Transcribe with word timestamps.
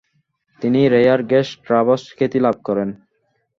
তিনি 0.61 0.79
''rare 0.87 1.21
gas 1.23 1.47
Travers" 1.65 2.03
খ্যাতি 2.17 2.39
লাভ 2.45 2.55
করেন। 2.67 2.89